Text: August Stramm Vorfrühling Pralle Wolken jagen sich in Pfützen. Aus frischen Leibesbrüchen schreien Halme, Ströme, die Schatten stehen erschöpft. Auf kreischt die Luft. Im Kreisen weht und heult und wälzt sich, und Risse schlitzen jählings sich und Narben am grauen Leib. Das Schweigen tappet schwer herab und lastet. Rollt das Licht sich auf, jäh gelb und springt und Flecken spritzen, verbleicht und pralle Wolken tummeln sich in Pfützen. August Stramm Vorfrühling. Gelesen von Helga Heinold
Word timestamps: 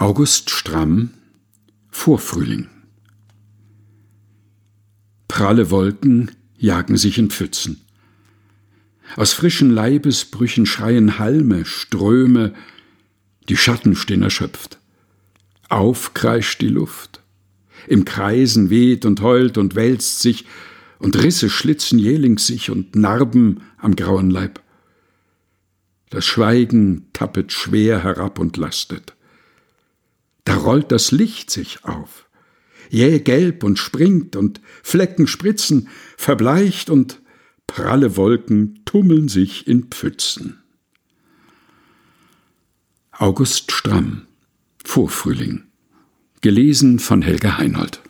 August 0.00 0.50
Stramm 0.50 1.10
Vorfrühling 1.90 2.68
Pralle 5.26 5.72
Wolken 5.72 6.30
jagen 6.56 6.96
sich 6.96 7.18
in 7.18 7.30
Pfützen. 7.30 7.80
Aus 9.16 9.32
frischen 9.32 9.70
Leibesbrüchen 9.70 10.66
schreien 10.66 11.18
Halme, 11.18 11.64
Ströme, 11.64 12.54
die 13.48 13.56
Schatten 13.56 13.96
stehen 13.96 14.22
erschöpft. 14.22 14.78
Auf 15.68 16.14
kreischt 16.14 16.60
die 16.60 16.68
Luft. 16.68 17.20
Im 17.88 18.04
Kreisen 18.04 18.70
weht 18.70 19.04
und 19.04 19.20
heult 19.20 19.58
und 19.58 19.74
wälzt 19.74 20.20
sich, 20.20 20.44
und 21.00 21.20
Risse 21.20 21.50
schlitzen 21.50 21.98
jählings 21.98 22.46
sich 22.46 22.70
und 22.70 22.94
Narben 22.94 23.62
am 23.78 23.96
grauen 23.96 24.30
Leib. 24.30 24.62
Das 26.08 26.24
Schweigen 26.24 27.08
tappet 27.12 27.50
schwer 27.50 28.04
herab 28.04 28.38
und 28.38 28.56
lastet. 28.56 29.17
Rollt 30.68 30.92
das 30.92 31.12
Licht 31.12 31.50
sich 31.50 31.86
auf, 31.86 32.28
jäh 32.90 33.20
gelb 33.20 33.64
und 33.64 33.78
springt 33.78 34.36
und 34.36 34.60
Flecken 34.82 35.26
spritzen, 35.26 35.88
verbleicht 36.18 36.90
und 36.90 37.22
pralle 37.66 38.18
Wolken 38.18 38.82
tummeln 38.84 39.28
sich 39.28 39.66
in 39.66 39.84
Pfützen. 39.84 40.62
August 43.12 43.72
Stramm 43.72 44.26
Vorfrühling. 44.84 45.64
Gelesen 46.42 46.98
von 46.98 47.22
Helga 47.22 47.56
Heinold 47.56 48.02